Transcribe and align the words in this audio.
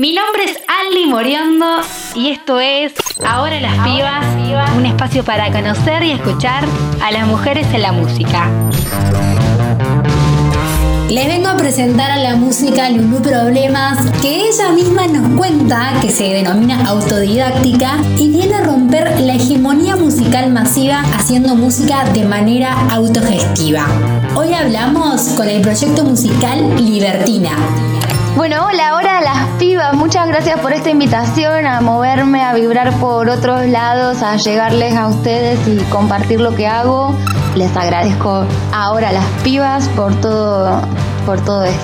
Mi 0.00 0.14
nombre 0.14 0.44
es 0.44 0.56
Aldi 0.66 1.04
Moriondo 1.10 1.82
y 2.14 2.30
esto 2.30 2.58
es 2.58 2.94
Ahora 3.22 3.60
las 3.60 3.86
Pibas, 3.86 4.24
un 4.74 4.86
espacio 4.86 5.22
para 5.22 5.52
conocer 5.52 6.02
y 6.04 6.12
escuchar 6.12 6.64
a 7.02 7.12
las 7.12 7.26
mujeres 7.26 7.66
en 7.74 7.82
la 7.82 7.92
música. 7.92 8.48
Les 11.10 11.26
vengo 11.26 11.48
a 11.48 11.56
presentar 11.58 12.10
a 12.10 12.16
la 12.16 12.34
música 12.34 12.88
Lulu 12.88 13.20
Problemas, 13.20 13.98
que 14.22 14.48
ella 14.48 14.70
misma 14.70 15.06
nos 15.06 15.36
cuenta 15.36 15.92
que 16.00 16.08
se 16.08 16.32
denomina 16.32 16.82
autodidáctica 16.88 17.98
y 18.16 18.30
viene 18.30 18.54
a 18.54 18.62
romper 18.62 19.20
la 19.20 19.34
hegemonía 19.34 19.96
musical 19.96 20.50
masiva 20.50 21.02
haciendo 21.12 21.54
música 21.56 22.04
de 22.14 22.24
manera 22.24 22.72
autogestiva. 22.88 23.84
Hoy 24.34 24.54
hablamos 24.54 25.20
con 25.36 25.46
el 25.46 25.60
proyecto 25.60 26.04
musical 26.04 26.74
Libertina. 26.76 27.50
Bueno, 28.36 28.64
hola, 28.64 28.94
hola 28.94 29.20
las 29.20 29.48
pibas, 29.58 29.92
muchas 29.94 30.28
gracias 30.28 30.60
por 30.60 30.72
esta 30.72 30.88
invitación 30.88 31.66
a 31.66 31.80
moverme, 31.80 32.42
a 32.42 32.54
vibrar 32.54 32.92
por 32.98 33.28
otros 33.28 33.66
lados, 33.66 34.22
a 34.22 34.36
llegarles 34.36 34.94
a 34.96 35.08
ustedes 35.08 35.58
y 35.66 35.78
compartir 35.90 36.40
lo 36.40 36.54
que 36.54 36.66
hago. 36.66 37.14
Les 37.56 37.76
agradezco 37.76 38.46
ahora 38.72 39.08
a 39.08 39.12
las 39.12 39.26
pibas 39.42 39.88
por 39.90 40.14
todo, 40.20 40.80
por 41.26 41.44
todo 41.44 41.64
esto. 41.64 41.80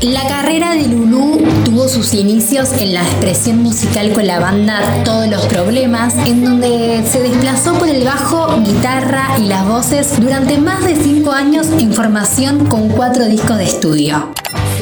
La 0.00 0.26
carrera 0.26 0.74
de 0.74 0.88
Lulu 0.88 1.42
tuvo 1.64 1.88
sus 1.88 2.14
inicios 2.14 2.72
en 2.72 2.94
la 2.94 3.02
expresión 3.02 3.62
musical 3.62 4.12
con 4.12 4.26
la 4.26 4.40
banda 4.40 4.80
Todos 5.04 5.28
los 5.28 5.44
Problemas, 5.46 6.14
en 6.26 6.44
donde 6.44 7.04
se 7.04 7.20
desplazó 7.20 7.74
por 7.74 7.88
el 7.88 8.04
bajo, 8.04 8.60
guitarra 8.62 9.36
y 9.38 9.42
las 9.42 9.66
voces 9.66 10.20
durante 10.20 10.58
más 10.58 10.84
de 10.84 10.96
cinco 10.96 11.32
años 11.32 11.68
en 11.78 11.92
formación 11.92 12.66
con 12.66 12.88
cuatro 12.88 13.26
discos 13.26 13.58
de 13.58 13.64
estudio. 13.64 14.32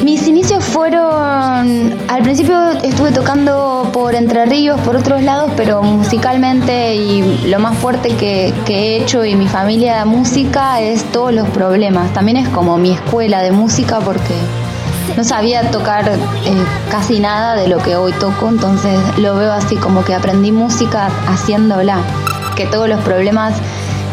Mis 0.03 0.27
inicios 0.27 0.63
fueron, 0.63 1.95
al 2.07 2.23
principio 2.23 2.71
estuve 2.81 3.11
tocando 3.11 3.87
por 3.93 4.15
Entre 4.15 4.47
Ríos, 4.47 4.81
por 4.81 4.95
otros 4.95 5.21
lados, 5.21 5.51
pero 5.55 5.83
musicalmente 5.83 6.95
y 6.95 7.47
lo 7.47 7.59
más 7.59 7.77
fuerte 7.77 8.15
que, 8.15 8.51
he 8.67 8.97
hecho 8.97 9.23
y 9.23 9.35
mi 9.35 9.47
familia 9.47 9.99
de 9.99 10.05
música 10.05 10.81
es 10.81 11.03
todos 11.11 11.31
los 11.31 11.47
problemas. 11.49 12.11
También 12.13 12.37
es 12.37 12.49
como 12.49 12.77
mi 12.77 12.93
escuela 12.93 13.43
de 13.43 13.51
música 13.51 13.99
porque 13.99 14.33
no 15.15 15.23
sabía 15.23 15.69
tocar 15.69 16.09
eh, 16.09 16.17
casi 16.89 17.19
nada 17.19 17.55
de 17.55 17.67
lo 17.67 17.77
que 17.77 17.95
hoy 17.95 18.11
toco, 18.13 18.49
entonces 18.49 18.99
lo 19.19 19.35
veo 19.35 19.53
así 19.53 19.75
como 19.75 20.03
que 20.03 20.15
aprendí 20.15 20.51
música 20.51 21.11
haciéndola, 21.27 21.99
que 22.55 22.65
todos 22.65 22.89
los 22.89 23.01
problemas 23.01 23.53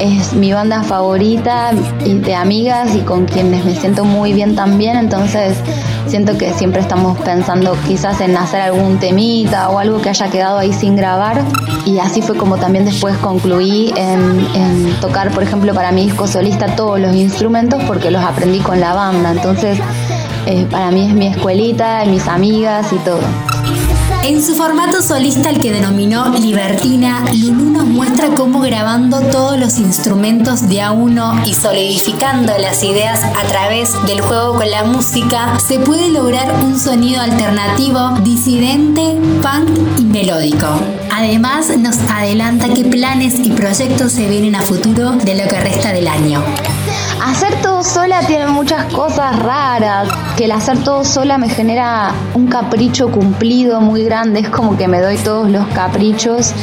es 0.01 0.33
mi 0.33 0.53
banda 0.53 0.83
favorita 0.83 1.73
de 2.05 2.35
amigas 2.35 2.95
y 2.95 3.01
con 3.01 3.27
quienes 3.27 3.65
me 3.65 3.75
siento 3.75 4.05
muy 4.05 4.33
bien 4.33 4.55
también, 4.55 4.97
entonces 4.97 5.57
siento 6.07 6.39
que 6.39 6.53
siempre 6.53 6.81
estamos 6.81 7.19
pensando 7.19 7.77
quizás 7.87 8.21
en 8.21 8.37
hacer 8.37 8.61
algún 8.61 8.99
temita 8.99 9.69
o 9.71 9.79
algo 9.79 10.01
que 10.01 10.09
haya 10.09 10.29
quedado 10.29 10.59
ahí 10.59 10.73
sin 10.73 10.97
grabar 10.97 11.43
y 11.85 11.99
así 11.99 12.23
fue 12.23 12.37
como 12.37 12.57
también 12.57 12.85
después 12.85 13.17
concluí 13.19 13.93
en, 13.97 14.95
tocar, 15.01 15.31
por 15.31 15.43
ejemplo, 15.43 15.75
para 15.75 15.93
mi 15.93 16.07
disco 16.07 16.27
solista 16.27 16.67
todos 16.77 17.01
los 17.01 17.15
instrumentos 17.15 17.83
porque 17.85 18.11
los 18.11 18.23
aprendí 18.23 18.61
con 18.61 18.81
la 18.81 18.95
banda, 18.95 19.33
entonces 19.33 19.79
eh, 20.47 20.67
para 20.71 20.91
mí 20.91 21.07
es 21.07 21.15
mi 21.15 21.27
escuelita, 21.27 22.05
mis 22.07 22.27
amigas 22.27 22.93
y 22.93 22.97
todo. 22.99 23.21
En 24.25 24.43
su 24.43 24.55
formato 24.55 25.01
solista, 25.01 25.49
el 25.49 25.61
que 25.61 25.73
denominó 25.73 26.29
Libertina, 26.29 27.25
Lulu 27.33 27.71
nos 27.71 27.85
muestra 27.85 28.29
cómo 28.35 28.61
grabando 28.61 29.21
todos 29.21 29.59
los 29.59 29.79
instrumentos 29.79 30.69
de 30.69 30.83
a 30.83 30.93
uno 30.93 31.41
y 31.47 31.55
solidificando 31.55 32.53
las 32.59 32.83
ideas 32.83 33.23
a 33.25 33.47
través 33.49 33.91
del 34.07 34.21
juego 34.21 34.55
con 34.55 34.71
la 34.71 34.85
música, 34.85 35.59
se 35.67 35.79
puede 35.79 36.11
lograr 36.11 36.63
un 36.63 36.79
sonido 36.79 37.23
alternativo, 37.23 38.19
disidente, 38.23 39.17
punk 39.41 39.99
y 39.99 40.05
melódico. 40.05 40.67
Además, 41.11 41.77
nos 41.79 41.97
adelanta 42.11 42.69
qué 42.75 42.85
planes 42.85 43.35
y 43.43 43.51
proyectos 43.51 44.13
se 44.13 44.29
vienen 44.29 44.57
a 44.57 44.63
futuro 44.63 45.13
de 45.13 45.37
lo 45.37 45.49
que 45.49 45.61
resta 45.61 45.93
del 45.93 46.07
año. 46.07 46.43
Hacer 47.25 47.61
todo 47.63 47.83
sola 47.83 48.21
tiene 48.27 48.47
muchas 48.47 48.93
cosas 48.93 49.37
raras, 49.41 50.09
que 50.37 50.45
el 50.45 50.53
hacer 50.53 50.79
todo 50.85 51.05
sola 51.05 51.37
me 51.37 51.49
genera 51.49 52.13
un 52.35 52.47
capricho 52.47 53.11
cumplido 53.11 53.81
muy 53.81 54.05
grande, 54.05 54.41
es 54.41 54.49
como 54.49 54.77
que 54.77 54.87
me 54.87 55.01
doy 55.01 55.17
todos 55.17 55.51
los 55.51 55.67
caprichos 55.69 56.55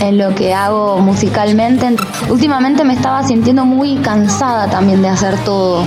en 0.00 0.18
lo 0.18 0.34
que 0.34 0.52
hago 0.52 0.98
musicalmente. 0.98 1.96
Últimamente 2.28 2.82
me 2.84 2.94
estaba 2.94 3.22
sintiendo 3.22 3.64
muy 3.64 3.96
cansada 3.98 4.68
también 4.68 5.00
de 5.00 5.08
hacer 5.08 5.36
todo, 5.44 5.84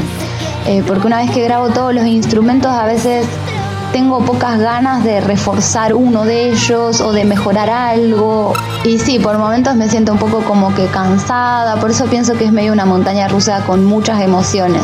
eh, 0.67 0.83
porque 0.87 1.05
una 1.05 1.17
vez 1.17 1.29
que 1.31 1.43
grabo 1.43 1.69
todos 1.69 1.93
los 1.93 2.05
instrumentos 2.05 2.71
a 2.71 2.85
veces 2.85 3.27
tengo 3.93 4.25
pocas 4.25 4.59
ganas 4.59 5.03
de 5.03 5.21
reforzar 5.21 5.93
uno 5.93 6.25
de 6.25 6.49
ellos 6.49 6.99
o 6.99 7.13
de 7.13 7.25
mejorar 7.25 7.69
algo. 7.69 8.53
Y 8.83 8.97
sí, 8.97 9.19
por 9.19 9.37
momentos 9.37 9.75
me 9.75 9.87
siento 9.87 10.11
un 10.11 10.17
poco 10.17 10.39
como 10.41 10.73
que 10.73 10.87
cansada, 10.87 11.79
por 11.79 11.91
eso 11.91 12.07
pienso 12.07 12.33
que 12.33 12.45
es 12.45 12.51
medio 12.51 12.73
una 12.73 12.85
montaña 12.85 13.27
rusa 13.27 13.61
con 13.65 13.85
muchas 13.85 14.19
emociones. 14.21 14.81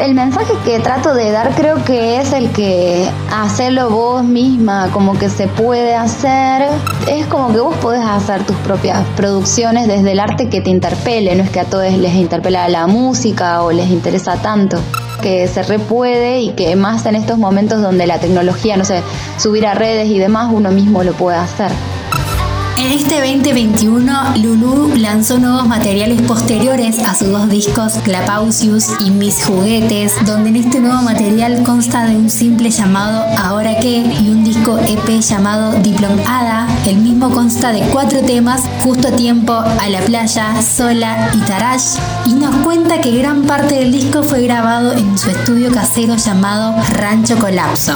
El 0.00 0.14
mensaje 0.14 0.52
que 0.64 0.78
trato 0.78 1.14
de 1.14 1.30
dar 1.30 1.54
creo 1.54 1.84
que 1.84 2.20
es 2.20 2.32
el 2.32 2.50
que 2.50 3.08
hacerlo 3.30 3.90
vos 3.90 4.24
misma, 4.24 4.88
como 4.90 5.18
que 5.18 5.28
se 5.28 5.48
puede 5.48 5.94
hacer. 5.94 6.68
Es 7.06 7.26
como 7.26 7.52
que 7.52 7.60
vos 7.60 7.76
podés 7.76 8.04
hacer 8.04 8.44
tus 8.44 8.56
propias 8.56 9.02
producciones 9.16 9.86
desde 9.86 10.12
el 10.12 10.20
arte 10.20 10.48
que 10.48 10.62
te 10.62 10.70
interpele, 10.70 11.34
no 11.34 11.44
es 11.44 11.50
que 11.50 11.60
a 11.60 11.64
todos 11.64 11.92
les 11.92 12.14
interpela 12.14 12.68
la 12.68 12.86
música 12.86 13.62
o 13.62 13.70
les 13.70 13.90
interesa 13.90 14.36
tanto 14.36 14.78
que 15.16 15.48
se 15.48 15.62
repuede 15.62 16.40
y 16.40 16.50
que 16.50 16.76
más 16.76 17.06
en 17.06 17.16
estos 17.16 17.38
momentos 17.38 17.82
donde 17.82 18.06
la 18.06 18.18
tecnología, 18.18 18.76
no 18.76 18.84
sé, 18.84 19.02
subir 19.38 19.66
a 19.66 19.74
redes 19.74 20.08
y 20.08 20.18
demás, 20.18 20.50
uno 20.52 20.70
mismo 20.70 21.02
lo 21.02 21.12
puede 21.12 21.38
hacer. 21.38 21.70
En 22.78 22.92
este 22.92 23.20
2021, 23.20 24.36
Lulu 24.36 24.96
lanzó 24.96 25.38
nuevos 25.38 25.66
materiales 25.66 26.20
posteriores 26.22 26.98
a 26.98 27.14
sus 27.14 27.28
dos 27.28 27.48
discos 27.48 27.94
Clapausius 28.04 28.88
y 29.00 29.10
Mis 29.10 29.42
Juguetes, 29.46 30.12
donde 30.26 30.50
en 30.50 30.56
este 30.56 30.80
nuevo 30.80 31.00
material 31.00 31.62
consta 31.62 32.04
de 32.04 32.16
un 32.16 32.28
simple 32.28 32.70
llamado 32.70 33.24
Ahora 33.38 33.78
qué 33.80 34.04
y 34.20 34.28
un 34.28 34.44
disco 34.44 34.78
EP 34.78 35.20
llamado 35.20 35.72
Diplomada. 35.80 36.68
El 36.86 36.98
mismo 36.98 37.30
consta 37.30 37.72
de 37.72 37.80
cuatro 37.92 38.20
temas, 38.20 38.60
Justo 38.82 39.10
Tiempo, 39.10 39.54
A 39.54 39.88
la 39.88 40.00
Playa, 40.00 40.60
Sola 40.60 41.30
y 41.32 41.38
Tarash, 41.46 41.96
y 42.26 42.34
nos 42.34 42.54
cuenta 42.56 43.00
que 43.00 43.16
gran 43.16 43.44
parte 43.44 43.76
del 43.76 43.90
disco 43.90 44.22
fue 44.22 44.42
grabado 44.42 44.92
en 44.92 45.16
su 45.16 45.30
estudio 45.30 45.72
casero 45.72 46.16
llamado 46.16 46.74
Rancho 46.90 47.38
Colapso. 47.38 47.94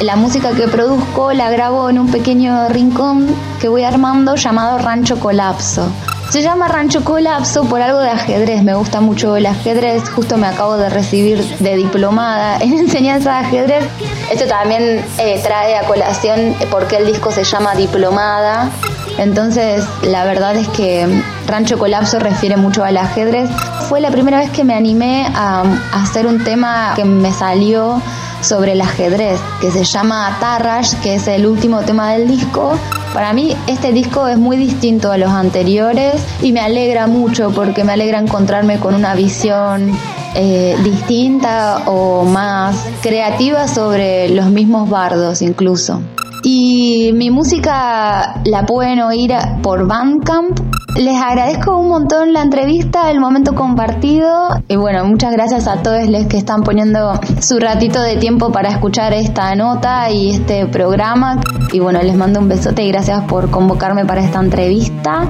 La 0.00 0.14
música 0.14 0.52
que 0.52 0.68
produzco 0.68 1.32
la 1.32 1.50
grabo 1.50 1.90
en 1.90 1.98
un 1.98 2.08
pequeño 2.08 2.68
rincón 2.68 3.26
que 3.60 3.66
voy 3.66 3.82
armando 3.82 4.36
llamado 4.36 4.78
Rancho 4.78 5.18
Colapso. 5.18 5.90
Se 6.30 6.40
llama 6.40 6.68
Rancho 6.68 7.02
Colapso 7.02 7.64
por 7.64 7.82
algo 7.82 7.98
de 7.98 8.10
ajedrez, 8.10 8.62
me 8.62 8.74
gusta 8.74 9.00
mucho 9.00 9.34
el 9.34 9.46
ajedrez, 9.46 10.08
justo 10.10 10.36
me 10.36 10.46
acabo 10.46 10.76
de 10.76 10.88
recibir 10.88 11.42
de 11.42 11.74
diplomada 11.74 12.58
en 12.60 12.74
enseñanza 12.74 13.32
de 13.32 13.38
ajedrez. 13.46 13.84
Esto 14.30 14.46
también 14.46 15.04
eh, 15.18 15.40
trae 15.42 15.76
a 15.76 15.82
colación 15.82 16.54
porque 16.70 16.98
el 16.98 17.06
disco 17.06 17.32
se 17.32 17.42
llama 17.42 17.74
Diplomada. 17.74 18.70
Entonces, 19.18 19.84
la 20.02 20.22
verdad 20.24 20.54
es 20.54 20.68
que 20.68 21.08
Rancho 21.48 21.76
Colapso 21.76 22.20
refiere 22.20 22.56
mucho 22.56 22.84
al 22.84 22.98
ajedrez. 22.98 23.50
Fue 23.88 24.00
la 24.00 24.12
primera 24.12 24.38
vez 24.38 24.50
que 24.50 24.62
me 24.62 24.74
animé 24.74 25.26
a 25.34 25.64
hacer 25.92 26.28
un 26.28 26.44
tema 26.44 26.92
que 26.94 27.04
me 27.04 27.32
salió 27.32 28.00
sobre 28.40 28.72
el 28.72 28.80
ajedrez, 28.80 29.40
que 29.60 29.70
se 29.70 29.84
llama 29.84 30.36
Tarrash, 30.40 30.94
que 31.02 31.14
es 31.14 31.28
el 31.28 31.46
último 31.46 31.82
tema 31.82 32.12
del 32.12 32.28
disco. 32.28 32.78
Para 33.12 33.32
mí 33.32 33.56
este 33.66 33.92
disco 33.92 34.28
es 34.28 34.38
muy 34.38 34.56
distinto 34.56 35.10
a 35.10 35.18
los 35.18 35.30
anteriores 35.30 36.22
y 36.42 36.52
me 36.52 36.60
alegra 36.60 37.06
mucho 37.06 37.50
porque 37.50 37.84
me 37.84 37.92
alegra 37.92 38.18
encontrarme 38.18 38.78
con 38.78 38.94
una 38.94 39.14
visión 39.14 39.92
eh, 40.34 40.76
distinta 40.84 41.82
o 41.86 42.24
más 42.24 42.76
creativa 43.02 43.66
sobre 43.66 44.28
los 44.28 44.46
mismos 44.50 44.88
bardos 44.88 45.42
incluso. 45.42 46.00
Y 46.42 47.10
mi 47.14 47.30
música 47.30 48.40
la 48.44 48.64
pueden 48.64 49.00
oír 49.00 49.34
por 49.62 49.86
Bandcamp. 49.86 50.67
Les 50.96 51.20
agradezco 51.20 51.76
un 51.76 51.88
montón 51.88 52.32
la 52.32 52.42
entrevista, 52.42 53.10
el 53.10 53.20
momento 53.20 53.54
compartido. 53.54 54.48
Y 54.68 54.76
bueno, 54.76 55.04
muchas 55.04 55.32
gracias 55.32 55.68
a 55.68 55.82
todos 55.82 56.08
los 56.08 56.26
que 56.26 56.36
están 56.36 56.62
poniendo 56.62 57.20
su 57.40 57.58
ratito 57.58 58.02
de 58.02 58.16
tiempo 58.16 58.50
para 58.50 58.70
escuchar 58.70 59.12
esta 59.12 59.54
nota 59.54 60.10
y 60.10 60.30
este 60.30 60.66
programa. 60.66 61.40
Y 61.72 61.80
bueno, 61.80 62.02
les 62.02 62.16
mando 62.16 62.40
un 62.40 62.48
besote 62.48 62.82
y 62.82 62.88
gracias 62.88 63.22
por 63.24 63.50
convocarme 63.50 64.04
para 64.06 64.22
esta 64.22 64.40
entrevista. 64.40 65.28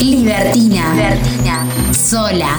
Libertina, 0.00 0.94
Libertina, 0.94 1.66
sola. 1.92 2.56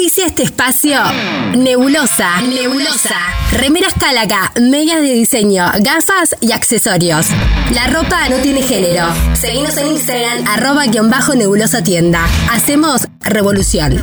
Auspicia 0.00 0.24
este 0.24 0.44
espacio 0.44 0.98
Nebulosa. 1.54 2.40
Nebulosa. 2.40 3.16
Remeras 3.52 3.92
Calaca, 4.00 4.50
medias 4.58 5.02
de 5.02 5.12
diseño, 5.12 5.70
gafas 5.80 6.34
y 6.40 6.52
accesorios. 6.52 7.26
La 7.74 7.86
ropa 7.88 8.30
no 8.30 8.36
tiene 8.36 8.62
género. 8.62 9.08
Seguimos 9.34 9.76
en 9.76 9.88
Instagram, 9.88 10.46
arroba 10.48 10.86
guion 10.86 11.10
bajo 11.10 11.34
nebulosa 11.34 11.84
tienda. 11.84 12.26
Hacemos 12.50 13.08
revolución. 13.20 14.02